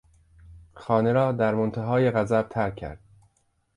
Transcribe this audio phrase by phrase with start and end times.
[0.73, 2.99] خانه را در منتهای غضب ترک کرد.